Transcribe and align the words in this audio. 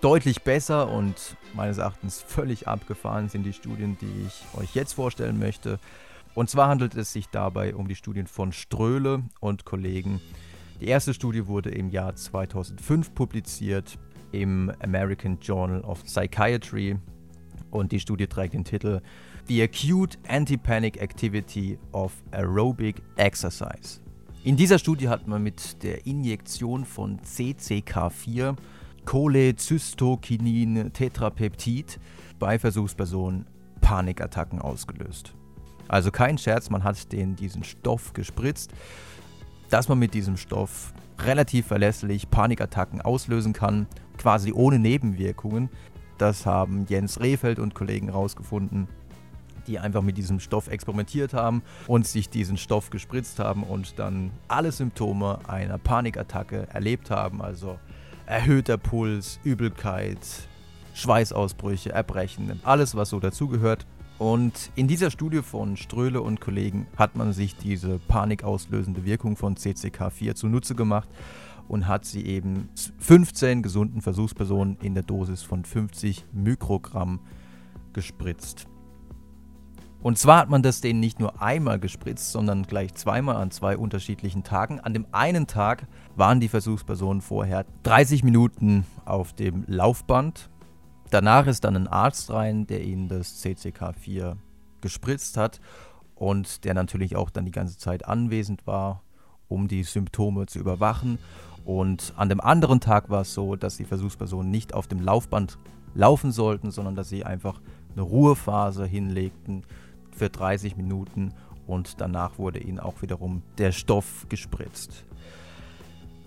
Deutlich 0.00 0.40
besser 0.40 0.90
und 0.90 1.36
meines 1.52 1.76
Erachtens 1.76 2.22
völlig 2.22 2.66
abgefahren 2.66 3.28
sind 3.28 3.42
die 3.42 3.52
Studien, 3.52 3.98
die 4.00 4.26
ich 4.26 4.58
euch 4.58 4.74
jetzt 4.74 4.94
vorstellen 4.94 5.38
möchte. 5.38 5.78
Und 6.34 6.48
zwar 6.48 6.68
handelt 6.68 6.94
es 6.94 7.12
sich 7.12 7.28
dabei 7.28 7.74
um 7.74 7.86
die 7.86 7.94
Studien 7.94 8.26
von 8.26 8.52
Ströhle 8.52 9.22
und 9.40 9.66
Kollegen. 9.66 10.22
Die 10.80 10.86
erste 10.86 11.12
Studie 11.12 11.46
wurde 11.46 11.68
im 11.68 11.90
Jahr 11.90 12.16
2005 12.16 13.14
publiziert 13.14 13.98
im 14.32 14.72
American 14.82 15.38
Journal 15.38 15.82
of 15.82 16.02
Psychiatry 16.04 16.96
und 17.70 17.92
die 17.92 18.00
Studie 18.00 18.26
trägt 18.26 18.54
den 18.54 18.64
Titel 18.64 19.02
The 19.48 19.62
Acute 19.62 20.16
Anti-Panic 20.26 20.96
Activity 20.96 21.78
of 21.92 22.14
Aerobic 22.30 23.02
Exercise. 23.16 24.00
In 24.44 24.56
dieser 24.56 24.78
Studie 24.78 25.10
hat 25.10 25.28
man 25.28 25.42
mit 25.42 25.82
der 25.82 26.06
Injektion 26.06 26.86
von 26.86 27.20
CCK4 27.20 28.56
Cholecystokinin 29.04 30.92
Tetrapeptid 30.92 31.98
bei 32.38 32.58
Versuchspersonen 32.58 33.46
Panikattacken 33.80 34.60
ausgelöst. 34.60 35.34
Also 35.88 36.10
kein 36.10 36.38
Scherz, 36.38 36.70
man 36.70 36.84
hat 36.84 37.10
denen 37.12 37.34
diesen 37.34 37.64
Stoff 37.64 38.12
gespritzt, 38.12 38.72
dass 39.70 39.88
man 39.88 39.98
mit 39.98 40.14
diesem 40.14 40.36
Stoff 40.36 40.92
relativ 41.18 41.66
verlässlich 41.66 42.30
Panikattacken 42.30 43.00
auslösen 43.00 43.52
kann, 43.52 43.86
quasi 44.16 44.52
ohne 44.52 44.78
Nebenwirkungen. 44.78 45.68
Das 46.18 46.46
haben 46.46 46.86
Jens 46.88 47.20
Rehfeld 47.20 47.58
und 47.58 47.74
Kollegen 47.74 48.06
herausgefunden, 48.06 48.88
die 49.66 49.78
einfach 49.78 50.02
mit 50.02 50.16
diesem 50.16 50.40
Stoff 50.40 50.68
experimentiert 50.68 51.34
haben 51.34 51.62
und 51.86 52.06
sich 52.06 52.28
diesen 52.28 52.56
Stoff 52.56 52.90
gespritzt 52.90 53.38
haben 53.38 53.62
und 53.62 53.98
dann 53.98 54.30
alle 54.48 54.72
Symptome 54.72 55.38
einer 55.48 55.78
Panikattacke 55.78 56.68
erlebt 56.72 57.10
haben, 57.10 57.42
also 57.42 57.78
erhöhter 58.30 58.78
Puls, 58.78 59.40
Übelkeit, 59.42 60.18
Schweißausbrüche, 60.94 61.90
Erbrechen, 61.90 62.60
alles 62.62 62.94
was 62.94 63.10
so 63.10 63.18
dazugehört. 63.18 63.86
Und 64.18 64.70
in 64.76 64.86
dieser 64.86 65.10
Studie 65.10 65.42
von 65.42 65.76
Ströhle 65.76 66.22
und 66.22 66.40
Kollegen 66.40 66.86
hat 66.96 67.16
man 67.16 67.32
sich 67.32 67.56
diese 67.56 67.98
panikauslösende 67.98 69.04
Wirkung 69.04 69.36
von 69.36 69.56
CCK4 69.56 70.36
zunutze 70.36 70.76
gemacht 70.76 71.08
und 71.66 71.88
hat 71.88 72.04
sie 72.04 72.24
eben 72.24 72.68
15 72.98 73.62
gesunden 73.62 74.00
Versuchspersonen 74.00 74.76
in 74.80 74.94
der 74.94 75.02
Dosis 75.02 75.42
von 75.42 75.64
50 75.64 76.26
Mikrogramm 76.32 77.18
gespritzt. 77.92 78.69
Und 80.02 80.16
zwar 80.16 80.38
hat 80.38 80.48
man 80.48 80.62
das 80.62 80.80
denen 80.80 80.98
nicht 80.98 81.20
nur 81.20 81.42
einmal 81.42 81.78
gespritzt, 81.78 82.32
sondern 82.32 82.62
gleich 82.62 82.94
zweimal 82.94 83.36
an 83.36 83.50
zwei 83.50 83.76
unterschiedlichen 83.76 84.44
Tagen. 84.44 84.80
An 84.80 84.94
dem 84.94 85.06
einen 85.12 85.46
Tag 85.46 85.86
waren 86.16 86.40
die 86.40 86.48
Versuchspersonen 86.48 87.20
vorher 87.20 87.66
30 87.82 88.24
Minuten 88.24 88.86
auf 89.04 89.34
dem 89.34 89.64
Laufband. 89.66 90.48
Danach 91.10 91.46
ist 91.46 91.64
dann 91.64 91.76
ein 91.76 91.86
Arzt 91.86 92.30
rein, 92.30 92.66
der 92.66 92.82
ihnen 92.82 93.08
das 93.08 93.44
CCK4 93.44 94.36
gespritzt 94.80 95.36
hat 95.36 95.60
und 96.14 96.64
der 96.64 96.72
natürlich 96.72 97.16
auch 97.16 97.28
dann 97.28 97.44
die 97.44 97.50
ganze 97.50 97.76
Zeit 97.76 98.06
anwesend 98.06 98.66
war, 98.66 99.02
um 99.48 99.68
die 99.68 99.82
Symptome 99.82 100.46
zu 100.46 100.60
überwachen. 100.60 101.18
Und 101.66 102.14
an 102.16 102.30
dem 102.30 102.40
anderen 102.40 102.80
Tag 102.80 103.10
war 103.10 103.22
es 103.22 103.34
so, 103.34 103.54
dass 103.54 103.76
die 103.76 103.84
Versuchspersonen 103.84 104.50
nicht 104.50 104.72
auf 104.72 104.86
dem 104.86 105.00
Laufband 105.00 105.58
laufen 105.94 106.32
sollten, 106.32 106.70
sondern 106.70 106.94
dass 106.94 107.10
sie 107.10 107.24
einfach 107.24 107.60
eine 107.92 108.02
Ruhephase 108.02 108.86
hinlegten, 108.86 109.64
für 110.20 110.28
30 110.28 110.76
Minuten 110.76 111.32
und 111.66 111.98
danach 112.02 112.38
wurde 112.38 112.58
ihnen 112.58 112.78
auch 112.78 113.00
wiederum 113.00 113.42
der 113.56 113.72
Stoff 113.72 114.26
gespritzt. 114.28 115.06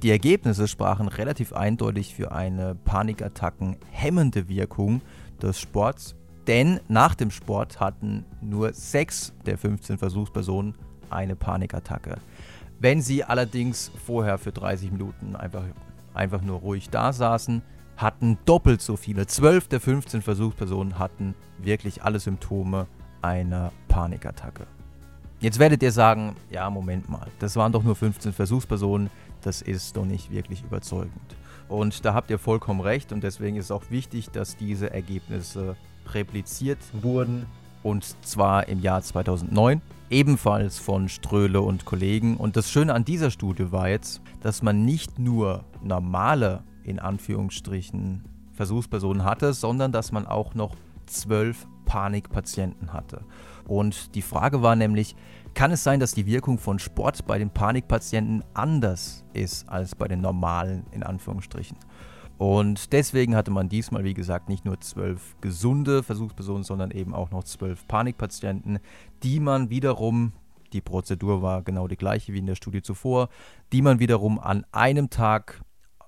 Die 0.02 0.10
Ergebnisse 0.10 0.68
sprachen 0.68 1.08
relativ 1.08 1.54
eindeutig 1.54 2.16
für 2.16 2.32
eine 2.32 2.74
Panikattacken 2.74 3.78
hemmende 3.92 4.50
Wirkung 4.50 5.02
des 5.40 5.60
Sports, 5.60 6.16
denn 6.48 6.80
nach 6.88 7.14
dem 7.14 7.30
Sport 7.30 7.80
hatten 7.80 8.26
nur 8.42 8.74
6 8.74 9.34
der 9.46 9.60
15 9.60 10.00
Versuchspersonen 10.00 10.74
eine 11.12 11.36
Panikattacke. 11.36 12.18
Wenn 12.80 13.00
sie 13.04 13.24
allerdings 13.24 13.92
vorher 14.08 14.40
für 14.40 14.52
30 14.52 14.92
Minuten 14.92 15.36
einfach, 15.36 15.64
einfach 16.16 16.42
nur 16.42 16.62
ruhig 16.62 16.90
da 16.90 17.14
saßen, 17.14 17.62
hatten 17.96 18.40
doppelt 18.46 18.82
so 18.82 18.98
viele. 18.98 19.28
12 19.28 19.68
der 19.68 19.80
15 19.80 20.24
Versuchspersonen 20.24 20.98
hatten 20.98 21.36
wirklich 21.60 22.02
alle 22.04 22.20
Symptome 22.20 22.88
einer 23.22 23.72
Panikattacke. 23.94 24.66
Jetzt 25.40 25.60
werdet 25.60 25.84
ihr 25.84 25.92
sagen, 25.92 26.36
ja, 26.50 26.68
Moment 26.72 27.10
mal, 27.10 27.28
das 27.38 27.56
waren 27.56 27.72
doch 27.72 27.84
nur 27.84 27.96
15 27.96 28.34
Versuchspersonen, 28.34 29.12
das 29.42 29.62
ist 29.62 29.96
doch 29.96 30.06
nicht 30.06 30.32
wirklich 30.32 30.64
überzeugend. 30.64 31.14
Und 31.70 32.04
da 32.04 32.16
habt 32.16 32.32
ihr 32.32 32.40
vollkommen 32.40 32.82
recht 32.82 33.12
und 33.12 33.24
deswegen 33.24 33.56
ist 33.56 33.66
es 33.66 33.72
auch 33.72 33.84
wichtig, 33.92 34.32
dass 34.32 34.58
diese 34.58 34.92
Ergebnisse 34.92 35.76
repliziert 36.12 36.80
wurden 36.92 37.46
und 37.84 38.04
zwar 38.26 38.68
im 38.68 38.80
Jahr 38.82 39.04
2009, 39.04 39.82
ebenfalls 40.10 40.80
von 40.80 41.08
Ströhle 41.08 41.62
und 41.62 41.86
Kollegen. 41.86 42.38
Und 42.38 42.58
das 42.58 42.72
Schöne 42.72 42.96
an 42.96 43.06
dieser 43.06 43.30
Studie 43.30 43.72
war 43.72 43.90
jetzt, 43.90 44.22
dass 44.42 44.64
man 44.64 44.86
nicht 44.86 45.20
nur 45.20 45.66
normale, 45.84 46.64
in 46.84 46.98
Anführungsstrichen, 46.98 48.24
Versuchspersonen 48.54 49.24
hatte, 49.24 49.54
sondern 49.54 49.92
dass 49.92 50.12
man 50.12 50.26
auch 50.26 50.56
noch 50.56 50.76
zwölf 51.06 51.68
Panikpatienten 51.86 52.94
hatte. 52.94 53.22
Und 53.68 54.16
die 54.16 54.22
Frage 54.22 54.62
war 54.62 54.76
nämlich, 54.76 55.16
kann 55.54 55.72
es 55.72 55.84
sein, 55.84 56.00
dass 56.00 56.14
die 56.14 56.26
Wirkung 56.26 56.58
von 56.58 56.80
Sport 56.80 57.26
bei 57.28 57.38
den 57.38 57.52
Panikpatienten 57.52 58.44
anders 58.54 59.24
ist 59.34 59.70
als 59.70 59.96
bei 59.96 60.08
den 60.08 60.22
normalen, 60.22 60.86
in 60.92 61.04
Anführungsstrichen? 61.04 61.78
Und 62.38 62.92
deswegen 62.94 63.36
hatte 63.36 63.52
man 63.52 63.70
diesmal, 63.70 64.04
wie 64.04 64.16
gesagt, 64.16 64.50
nicht 64.50 64.66
nur 64.66 64.80
zwölf 64.82 65.36
gesunde 65.40 66.04
Versuchspersonen, 66.04 66.64
sondern 66.64 66.92
eben 66.92 67.14
auch 67.14 67.32
noch 67.32 67.44
zwölf 67.44 67.88
Panikpatienten, 67.88 68.80
die 69.22 69.40
man 69.40 69.70
wiederum, 69.70 70.34
die 70.74 70.82
Prozedur 70.82 71.42
war 71.42 71.62
genau 71.62 71.88
die 71.88 71.96
gleiche 71.96 72.34
wie 72.34 72.40
in 72.40 72.48
der 72.48 72.56
Studie 72.56 72.82
zuvor, 72.82 73.30
die 73.72 73.84
man 73.84 74.00
wiederum 74.00 74.40
an 74.40 74.66
einem 74.72 75.10
Tag 75.10 75.62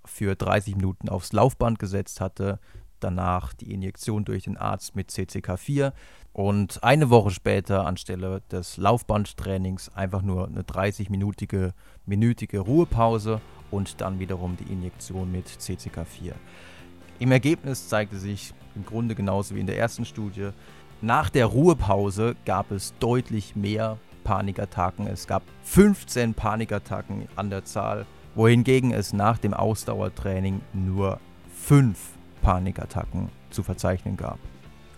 für 0.04 0.36
30 0.36 0.76
Minuten 0.76 1.10
aufs 1.10 1.34
Laufband 1.34 1.80
gesetzt 1.80 2.20
hatte, 2.20 2.60
danach 3.00 3.54
die 3.54 3.72
Injektion 3.72 4.26
durch 4.26 4.44
den 4.44 4.58
Arzt 4.58 4.96
mit 4.96 5.10
CCK4 5.10 5.94
und 6.34 6.84
eine 6.84 7.10
Woche 7.10 7.32
später 7.32 7.86
anstelle 7.86 8.42
des 8.52 8.78
Laufbandtrainings 8.78 9.90
einfach 9.96 10.22
nur 10.22 10.48
eine 10.48 10.64
30-minütige 10.64 11.72
minütige 12.06 12.60
Ruhepause 12.60 13.40
und 13.72 14.02
dann 14.02 14.20
wiederum 14.20 14.58
die 14.58 14.72
Injektion 14.72 15.32
mit 15.32 15.48
CCK4. 15.48 16.34
Im 17.20 17.32
Ergebnis 17.32 17.88
zeigte 17.88 18.18
sich 18.18 18.54
im 18.76 18.86
Grunde 18.86 19.16
genauso 19.16 19.56
wie 19.56 19.62
in 19.62 19.68
der 19.68 19.78
ersten 19.78 20.06
Studie, 20.06 20.50
nach 21.02 21.30
der 21.30 21.46
Ruhepause 21.46 22.36
gab 22.46 22.72
es 22.72 22.94
deutlich 23.00 23.56
mehr 23.56 23.98
Panikattacken. 24.24 25.08
Es 25.08 25.28
gab 25.28 25.44
15 25.64 26.34
Panikattacken 26.34 27.28
an 27.36 27.50
der 27.50 27.64
Zahl, 27.64 28.06
wohingegen 28.34 28.92
es 28.92 29.14
nach 29.14 29.38
dem 29.38 29.54
Ausdauertraining 29.54 30.62
nur 30.74 31.20
5 31.54 31.98
Panikattacken 32.46 33.30
zu 33.50 33.64
verzeichnen 33.64 34.18
gab. 34.18 34.38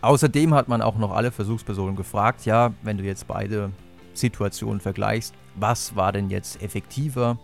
Außerdem 0.01 0.53
hat 0.53 0.67
man 0.67 0.81
auch 0.81 0.97
noch 0.97 1.15
alle 1.15 1.31
Versuchspersonen 1.31 1.95
gefragt, 1.95 2.45
ja, 2.45 2.73
wenn 2.83 2.97
du 2.97 3.05
jetzt 3.05 3.25
beide 3.25 3.71
Situationen 4.13 4.81
vergleichst, 4.81 5.33
was 5.55 5.95
war 5.95 6.11
denn 6.11 6.29
jetzt 6.29 6.61
effektiver? 6.61 7.37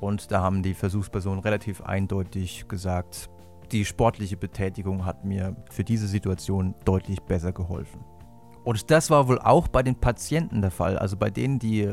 Und 0.00 0.30
da 0.30 0.40
haben 0.40 0.62
die 0.62 0.72
Versuchspersonen 0.72 1.40
relativ 1.40 1.82
eindeutig 1.82 2.68
gesagt, 2.68 3.28
die 3.72 3.84
sportliche 3.84 4.36
Betätigung 4.36 5.04
hat 5.04 5.24
mir 5.24 5.56
für 5.68 5.82
diese 5.82 6.06
Situation 6.06 6.76
deutlich 6.84 7.20
besser 7.20 7.50
geholfen. 7.52 8.04
Und 8.62 8.88
das 8.92 9.10
war 9.10 9.26
wohl 9.26 9.40
auch 9.40 9.66
bei 9.66 9.82
den 9.82 9.96
Patienten 9.96 10.62
der 10.62 10.70
Fall, 10.70 10.96
also 10.96 11.16
bei 11.16 11.28
denen, 11.28 11.58
die 11.58 11.92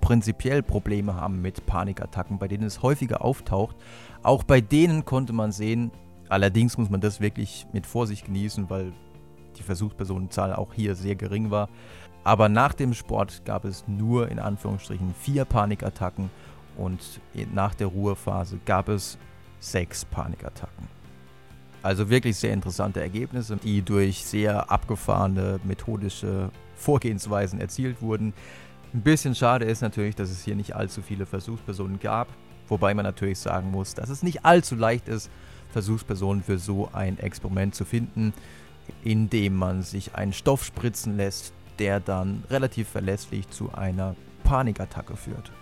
prinzipiell 0.00 0.62
Probleme 0.62 1.16
haben 1.16 1.42
mit 1.42 1.66
Panikattacken, 1.66 2.38
bei 2.38 2.46
denen 2.46 2.64
es 2.64 2.80
häufiger 2.80 3.24
auftaucht. 3.24 3.76
Auch 4.22 4.44
bei 4.44 4.60
denen 4.60 5.04
konnte 5.04 5.32
man 5.32 5.50
sehen, 5.50 5.90
Allerdings 6.30 6.78
muss 6.78 6.88
man 6.88 7.00
das 7.00 7.20
wirklich 7.20 7.66
mit 7.72 7.86
Vorsicht 7.86 8.24
genießen, 8.24 8.70
weil 8.70 8.92
die 9.58 9.62
Versuchspersonenzahl 9.62 10.54
auch 10.54 10.72
hier 10.72 10.94
sehr 10.94 11.16
gering 11.16 11.50
war. 11.50 11.68
Aber 12.22 12.48
nach 12.48 12.72
dem 12.72 12.94
Sport 12.94 13.44
gab 13.44 13.64
es 13.64 13.84
nur 13.88 14.30
in 14.30 14.38
Anführungsstrichen 14.38 15.12
vier 15.14 15.44
Panikattacken 15.44 16.30
und 16.76 17.20
nach 17.52 17.74
der 17.74 17.88
Ruhephase 17.88 18.60
gab 18.64 18.88
es 18.88 19.18
sechs 19.58 20.04
Panikattacken. 20.04 20.88
Also 21.82 22.10
wirklich 22.10 22.36
sehr 22.36 22.52
interessante 22.52 23.00
Ergebnisse, 23.00 23.56
die 23.56 23.82
durch 23.82 24.24
sehr 24.24 24.70
abgefahrene 24.70 25.60
methodische 25.64 26.50
Vorgehensweisen 26.76 27.60
erzielt 27.60 28.02
wurden. 28.02 28.34
Ein 28.94 29.00
bisschen 29.00 29.34
schade 29.34 29.64
ist 29.64 29.80
natürlich, 29.80 30.14
dass 30.14 30.30
es 30.30 30.44
hier 30.44 30.54
nicht 30.54 30.76
allzu 30.76 31.02
viele 31.02 31.26
Versuchspersonen 31.26 31.98
gab, 31.98 32.28
wobei 32.68 32.94
man 32.94 33.04
natürlich 33.04 33.38
sagen 33.38 33.70
muss, 33.70 33.94
dass 33.94 34.10
es 34.10 34.22
nicht 34.22 34.44
allzu 34.44 34.76
leicht 34.76 35.08
ist, 35.08 35.30
Versuchspersonen 35.72 36.42
für 36.42 36.58
so 36.58 36.88
ein 36.92 37.18
Experiment 37.18 37.74
zu 37.74 37.84
finden, 37.84 38.32
indem 39.04 39.56
man 39.56 39.82
sich 39.82 40.14
einen 40.14 40.32
Stoff 40.32 40.64
spritzen 40.64 41.16
lässt, 41.16 41.52
der 41.78 42.00
dann 42.00 42.44
relativ 42.50 42.88
verlässlich 42.88 43.48
zu 43.50 43.72
einer 43.72 44.14
Panikattacke 44.44 45.16
führt. 45.16 45.52